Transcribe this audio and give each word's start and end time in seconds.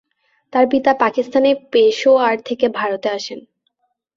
তার 0.53 0.65
পিতা 0.67 0.91
পাকিস্তানের 0.93 1.55
পেশোয়ার 1.71 2.35
থেকে 2.45 2.65
ভারতে 2.69 3.07
আসেন। 3.09 3.39